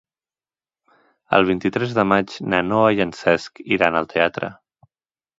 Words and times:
El 1.39 1.43
vint-i-tres 1.49 1.91
de 1.97 2.05
maig 2.11 2.33
na 2.53 2.61
Noa 2.69 2.87
i 2.99 3.03
en 3.05 3.11
Cesc 3.19 3.61
iran 3.77 3.99
al 4.01 4.09
teatre. 4.15 4.51